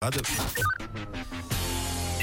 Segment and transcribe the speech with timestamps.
[0.00, 0.22] Pas de-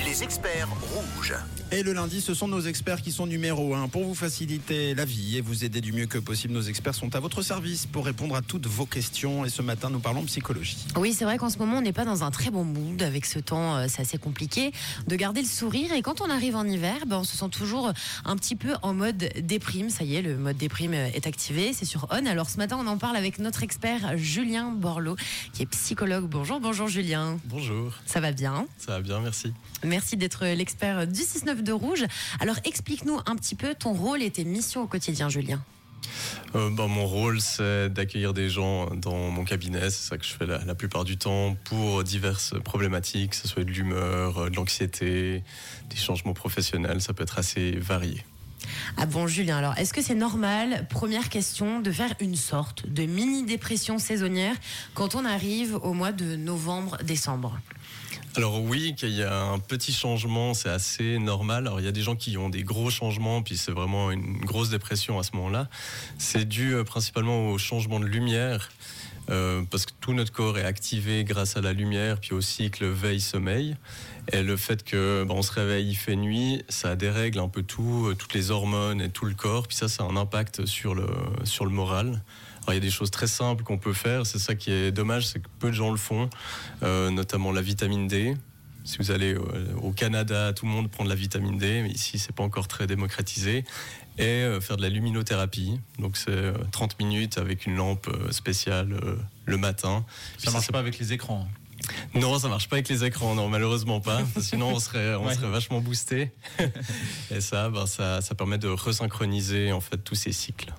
[0.08, 1.36] Les experts rouges.
[1.70, 5.04] Et le lundi, ce sont nos experts qui sont numéro un pour vous faciliter la
[5.04, 6.54] vie et vous aider du mieux que possible.
[6.54, 9.44] Nos experts sont à votre service pour répondre à toutes vos questions.
[9.44, 10.78] Et ce matin, nous parlons psychologie.
[10.96, 13.26] Oui, c'est vrai qu'en ce moment, on n'est pas dans un très bon mood avec
[13.26, 14.72] ce temps, euh, c'est assez compliqué
[15.08, 15.92] de garder le sourire.
[15.92, 17.92] Et quand on arrive en hiver, ben, on se sent toujours
[18.24, 19.90] un petit peu en mode déprime.
[19.90, 22.26] Ça y est, le mode déprime euh, est activé, c'est sur On.
[22.28, 25.18] Alors ce matin, on en parle avec notre expert Julien Borloo,
[25.52, 26.30] qui est psychologue.
[26.30, 27.38] Bonjour, bonjour Julien.
[27.44, 28.68] Bonjour, Ça va bien?
[28.78, 29.52] Ça va bien, merci.
[29.84, 32.06] Merci d'être l'expert du 6-9 de Rouge.
[32.40, 35.62] Alors explique-nous un petit peu ton rôle et tes missions au quotidien, Julien.
[36.56, 39.90] Euh, bah, mon rôle, c'est d'accueillir des gens dans mon cabinet.
[39.90, 43.48] C'est ça que je fais la, la plupart du temps pour diverses problématiques, que ce
[43.48, 45.44] soit de l'humeur, euh, de l'anxiété,
[45.90, 47.02] des changements professionnels.
[47.02, 48.24] Ça peut être assez varié.
[48.98, 53.04] Ah bon, Julien, alors est-ce que c'est normal, première question, de faire une sorte de
[53.04, 54.56] mini-dépression saisonnière
[54.94, 57.60] quand on arrive au mois de novembre-décembre?
[58.36, 61.66] Alors oui, qu'il y a un petit changement, c'est assez normal.
[61.66, 64.38] Alors il y a des gens qui ont des gros changements, puis c'est vraiment une
[64.40, 65.70] grosse dépression à ce moment-là.
[66.20, 68.70] C'est dû euh, principalement au changement de lumière,
[69.30, 72.86] euh, parce que tout notre corps est activé grâce à la lumière, puis au cycle
[72.86, 73.76] veille-sommeil.
[74.32, 77.64] Et le fait que bah, on se réveille, il fait nuit, ça dérègle un peu
[77.64, 80.66] tout, euh, toutes les hormones et tout le corps, puis ça, ça a un impact
[80.66, 81.08] sur le,
[81.44, 82.22] sur le moral.
[82.68, 84.26] Alors, il y a des choses très simples qu'on peut faire.
[84.26, 86.30] C'est ça qui est dommage, c'est que peu de gens le font,
[86.84, 88.36] euh, notamment la vitamine D.
[88.88, 89.46] Si vous allez au,
[89.84, 92.68] au Canada, tout le monde prend de la vitamine D, mais ici, c'est pas encore
[92.70, 93.66] très démocratisé.
[94.18, 95.80] Et euh, faire de la luminothérapie.
[96.00, 100.06] Donc, c'est euh, 30 minutes avec une lampe euh, spéciale euh, le matin.
[100.38, 101.48] Puis Ça marche c'est- pas avec les écrans.
[102.16, 104.22] non, ça marche pas avec les écrans, non, malheureusement pas.
[104.40, 105.36] Sinon, on serait, on Ouais.
[105.36, 106.32] serait vachement boosté.
[107.32, 110.74] Et ça, ben, ça, ça permet de resynchroniser en fait tous ces cycles.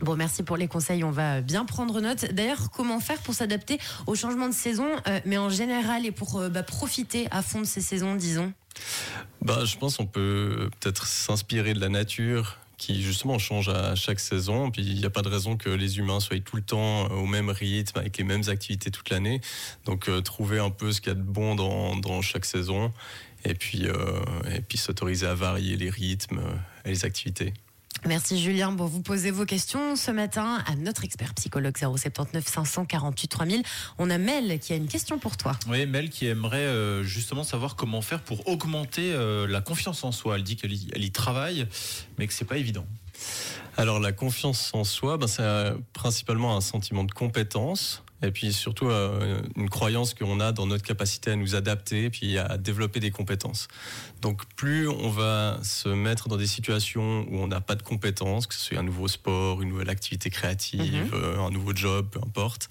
[0.00, 2.32] Bon, merci pour les conseils, on va bien prendre note.
[2.32, 6.38] D'ailleurs, comment faire pour s'adapter au changement de saison, euh, mais en général et pour
[6.38, 8.52] euh, bah, profiter à fond de ces saisons, disons?
[9.42, 14.20] Bah, je pense qu'on peut peut-être s'inspirer de la nature qui justement change à chaque
[14.20, 14.70] saison.
[14.70, 17.16] Puis il n'y a pas de raison que les humains soient tout le temps euh,
[17.16, 19.42] au même rythme, avec les mêmes activités toute l'année.
[19.84, 22.90] Donc trouver un peu ce qu'il y a de bon dans, chaque saison
[23.44, 23.86] et puis,
[24.50, 26.40] et puis s'autoriser à varier les rythmes
[26.86, 27.52] et les activités.
[28.06, 28.72] Merci Julien.
[28.72, 33.62] Bon, vous posez vos questions ce matin à notre expert psychologue 079 548 3000.
[33.98, 35.52] On a Mel qui a une question pour toi.
[35.68, 40.12] Oui, Mel qui aimerait euh, justement savoir comment faire pour augmenter euh, la confiance en
[40.12, 40.36] soi.
[40.36, 41.66] Elle dit qu'elle y, travaille,
[42.18, 42.86] mais que c'est pas évident.
[43.76, 45.44] Alors la confiance en soi, ben, c'est
[45.92, 50.84] principalement un sentiment de compétence et puis surtout euh, une croyance qu'on a dans notre
[50.84, 53.68] capacité à nous adapter puis à développer des compétences.
[54.20, 58.46] Donc plus on va se mettre dans des situations où on n'a pas de compétences,
[58.46, 62.20] que ce soit un nouveau sport, une nouvelle activité créative, euh, un nouveau job, peu
[62.20, 62.68] importe,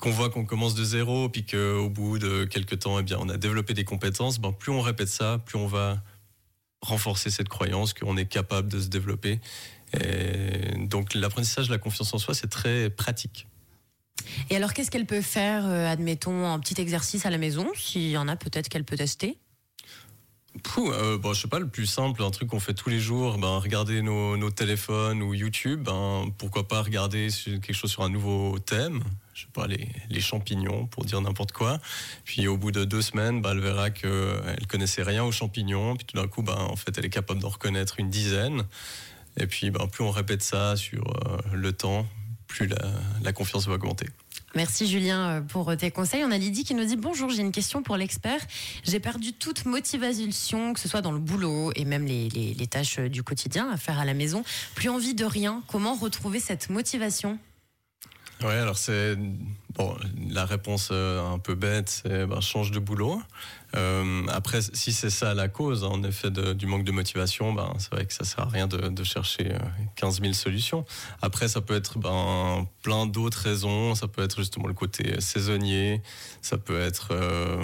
[0.00, 3.28] qu'on voit qu'on commence de zéro puis qu'au bout de quelques temps, eh bien, on
[3.28, 6.02] a développé des compétences, ben, plus on répète ça, plus on va
[6.82, 9.40] renforcer cette croyance qu'on est capable de se développer.
[9.98, 13.46] Et donc l'apprentissage de la confiance en soi, c'est très pratique.
[14.50, 18.10] Et alors, qu'est-ce qu'elle peut faire, euh, admettons, un petit exercice à la maison S'il
[18.10, 19.38] y en a, peut-être qu'elle peut tester?
[20.62, 23.36] Pouh, euh, je sais pas, le plus simple, un truc qu'on fait tous les jours,
[23.36, 28.58] ben, regarder nos, téléphones ou YouTube, ben, pourquoi pas regarder quelque chose sur un nouveau
[28.58, 29.02] thème,
[29.34, 31.78] je sais pas, les, les champignons, pour dire n'importe quoi.
[32.24, 36.06] Puis au bout de deux semaines, ben, elle verra qu'elle connaissait rien aux champignons, puis
[36.06, 38.64] tout d'un coup, ben, en fait, elle est capable d'en reconnaître une dizaine.
[39.38, 42.06] Et puis, ben, plus on répète ça sur euh, le temps,
[42.64, 44.06] la, confiance va augmenter.
[44.54, 46.24] Merci Julien euh, pour tes conseils.
[46.24, 48.40] On a Lydie qui nous dit bonjour, j'ai une question pour l'expert.
[48.84, 53.08] J'ai perdu toute motivation, que ce soit dans le boulot et même les tâches euh,
[53.08, 54.44] du quotidien à faire à la maison.
[54.74, 55.62] Plus envie de rien.
[55.68, 57.38] Comment retrouver cette motivation?
[58.42, 59.16] Ouais, alors c'est
[59.76, 59.96] bon,
[60.28, 63.20] la réponse euh, un peu bête, c'est ben, change de boulot.
[63.74, 67.72] Euh, après, si c'est ça la cause, en effet, de- du manque de motivation, ben
[67.78, 69.58] c'est vrai que ça sert à rien de, chercher euh,
[69.96, 70.84] 15 000 solutions.
[71.22, 73.94] Après, ça peut être ben plein d'autres raisons.
[73.94, 76.02] Ça peut être justement le côté saisonnier.
[76.42, 77.58] Ça peut être euh,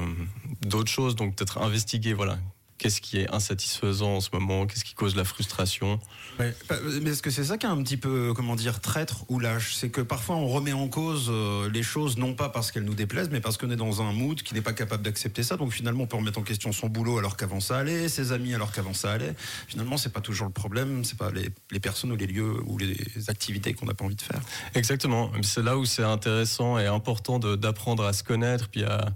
[0.63, 1.17] d'autres choses.
[1.17, 2.39] Donc peut-être investiguer, voilà.
[2.83, 6.01] Qu'est-ce qui est insatisfaisant en ce moment Qu'est-ce qui cause la frustration
[6.41, 9.25] Ouais, bah, mais est-ce que c'est ça qui est un petit peu, comment dire, traître
[9.29, 9.77] ou lâche?
[9.77, 12.95] C'est que parfois on remet en cause euh, les choses, non pas parce qu'elles nous
[12.95, 15.57] déplaisent, mais parce qu'on est dans un mood qui n'est pas capable d'accepter ça.
[15.57, 18.53] Donc finalement, on peut remettre en question son boulot alors qu'avant ça allait, ses amis
[18.53, 19.37] alors qu'avant ça allait.
[19.69, 22.79] Finalement, c'est pas toujours le problème, c'est pas les, les personnes ou les lieux ou
[22.79, 22.97] les
[23.29, 24.41] activités qu'on n'a pas envie de faire.
[24.75, 25.31] Exactement.
[25.43, 29.15] C'est là où c'est intéressant et important d'apprendre à se connaître, puis à,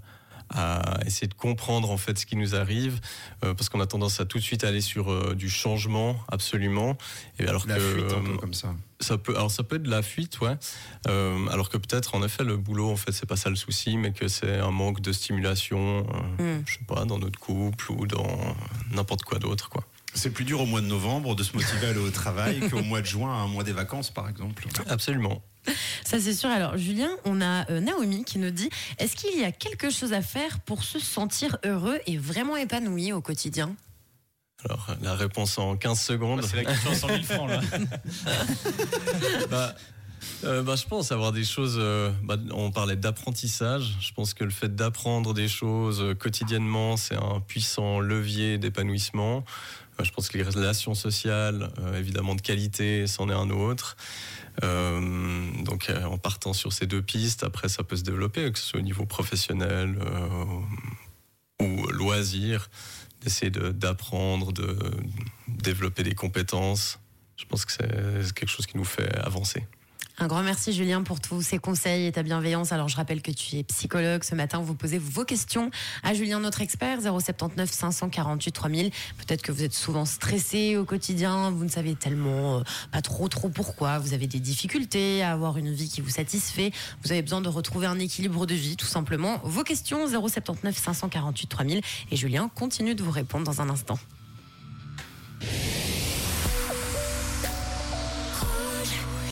[0.49, 2.99] à essayer de comprendre en fait ce qui nous arrive,
[3.43, 6.97] euh, parce qu'on a tendance à tout de suite aller sur euh, du changement absolument.
[7.39, 8.75] Et alors la fuite un peu comme ça.
[8.99, 10.57] Ça peut, alors ça peut être de la fuite, ouais.
[11.05, 14.11] alors que peut-être en effet le boulot en fait c'est pas ça le souci, mais
[14.11, 16.01] que c'est un manque de stimulation,
[16.39, 16.63] mm.
[16.65, 18.55] je sais pas, dans notre couple ou dans
[18.91, 19.83] n'importe quoi d'autre, quoi.
[20.13, 22.81] C'est plus dur au mois de novembre de se motiver à aller au travail qu'au
[22.81, 24.67] mois de juin, un mois des vacances, par exemple.
[24.87, 25.43] Absolument.
[26.03, 26.49] Ça, c'est sûr.
[26.49, 30.13] Alors, Julien, on a euh, Naomi qui nous dit est-ce qu'il y a quelque chose
[30.13, 33.75] à faire pour se sentir heureux et vraiment épanoui au quotidien?
[34.65, 36.43] Alors, la réponse en 15 secondes.
[36.43, 37.61] C'est la question à 100 000 francs, là.
[39.51, 39.75] bah,
[40.43, 41.77] euh, bah, je pense avoir des choses.
[41.79, 43.97] Euh, bah, on parlait d'apprentissage.
[43.99, 49.43] Je pense que le fait d'apprendre des choses quotidiennement, c'est un puissant levier d'épanouissement.
[50.03, 53.97] Je pense que les relations sociales, évidemment de qualité, c'en est un autre.
[54.63, 58.57] Euh, donc euh, en partant sur ces deux pistes, après ça peut se développer, que
[58.57, 62.69] ce soit au niveau professionnel euh, ou loisir,
[63.21, 64.77] d'essayer d'apprendre, de,
[65.47, 66.99] développer des compétences.
[67.35, 69.65] Je pense que c'est quelque chose qui nous fait avancer.
[70.19, 72.71] Un grand merci Julien pour tous ces conseils et ta bienveillance.
[72.71, 74.23] Alors je rappelle que tu es psychologue.
[74.23, 75.69] Ce matin, vous posez vos questions
[76.01, 78.89] à Julien, notre expert, 079 548 3000.
[79.17, 83.27] Peut-être que vous êtes souvent stressé au quotidien, vous ne savez tellement euh, pas trop
[83.27, 83.99] trop pourquoi.
[83.99, 86.71] Vous avez des difficultés à avoir une vie qui vous satisfait.
[87.03, 89.39] Vous avez besoin de retrouver un équilibre de vie, tout simplement.
[89.43, 93.99] Vos questions 079 548 3000 et Julien continue de vous répondre dans un instant.